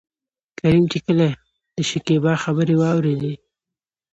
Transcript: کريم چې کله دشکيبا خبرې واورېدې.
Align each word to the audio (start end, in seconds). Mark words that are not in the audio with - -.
کريم 0.59 0.85
چې 0.91 0.99
کله 1.05 1.25
دشکيبا 1.77 2.33
خبرې 2.43 2.75
واورېدې. 2.81 3.33